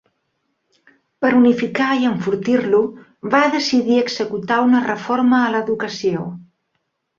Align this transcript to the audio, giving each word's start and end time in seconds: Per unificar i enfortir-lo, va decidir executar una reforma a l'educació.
Per 1.25 1.29
unificar 1.39 1.89
i 1.99 2.07
enfortir-lo, 2.13 2.81
va 3.35 3.43
decidir 3.59 4.01
executar 4.07 4.59
una 4.71 4.83
reforma 4.89 5.45
a 5.45 5.55
l'educació. 5.59 6.29